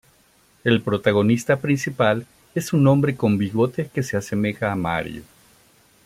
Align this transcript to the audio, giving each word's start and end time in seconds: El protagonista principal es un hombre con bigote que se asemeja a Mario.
El 0.63 0.81
protagonista 0.81 1.57
principal 1.57 2.25
es 2.55 2.73
un 2.73 2.87
hombre 2.87 3.15
con 3.15 3.37
bigote 3.37 3.87
que 3.93 4.01
se 4.01 4.17
asemeja 4.17 4.71
a 4.71 4.75
Mario. 4.75 5.21